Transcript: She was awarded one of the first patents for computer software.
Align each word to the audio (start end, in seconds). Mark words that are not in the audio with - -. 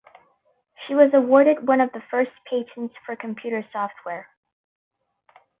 She 0.87 0.95
was 0.95 1.13
awarded 1.13 1.67
one 1.67 1.79
of 1.79 1.91
the 1.91 2.01
first 2.09 2.31
patents 2.49 2.95
for 3.05 3.15
computer 3.15 3.63
software. 3.71 4.29